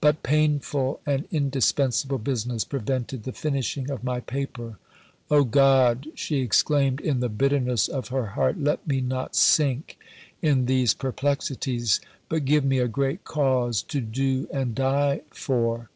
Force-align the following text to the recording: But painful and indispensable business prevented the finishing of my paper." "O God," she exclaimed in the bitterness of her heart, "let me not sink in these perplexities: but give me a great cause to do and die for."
But 0.00 0.22
painful 0.22 1.00
and 1.04 1.26
indispensable 1.32 2.18
business 2.18 2.64
prevented 2.64 3.24
the 3.24 3.32
finishing 3.32 3.90
of 3.90 4.04
my 4.04 4.20
paper." 4.20 4.78
"O 5.32 5.42
God," 5.42 6.06
she 6.14 6.38
exclaimed 6.42 7.00
in 7.00 7.18
the 7.18 7.28
bitterness 7.28 7.88
of 7.88 8.06
her 8.06 8.24
heart, 8.38 8.56
"let 8.56 8.86
me 8.86 9.00
not 9.00 9.34
sink 9.34 9.98
in 10.40 10.66
these 10.66 10.94
perplexities: 10.94 12.00
but 12.28 12.44
give 12.44 12.64
me 12.64 12.78
a 12.78 12.86
great 12.86 13.24
cause 13.24 13.82
to 13.82 14.00
do 14.00 14.46
and 14.52 14.76
die 14.76 15.22
for." 15.32 15.90